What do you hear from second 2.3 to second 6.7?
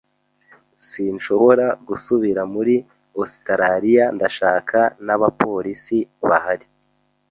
muri Ositaraliya. Ndashaka n'abapolisi bahari.